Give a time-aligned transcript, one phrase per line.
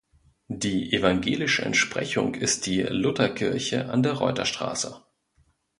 [0.47, 4.99] Die evangelische Entsprechung ist die "Luther-Kirche" an der Reuterstraße.